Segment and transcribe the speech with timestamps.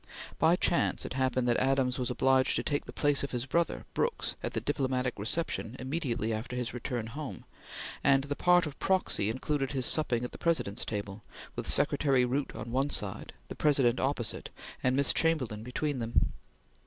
[0.39, 3.85] By chance it happened that Adams was obliged to take the place of his brother
[3.93, 7.45] Brooks at the Diplomatic Reception immediately after his return home,
[8.03, 11.21] and the part of proxy included his supping at the President's table,
[11.55, 14.49] with Secretary Root on one side, the President opposite,
[14.81, 16.33] and Miss Chamberlain between them.